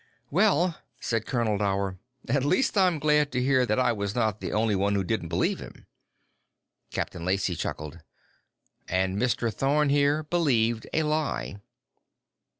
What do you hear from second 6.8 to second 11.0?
Captain Lacey chuckled. "And Mr. Thorn here believed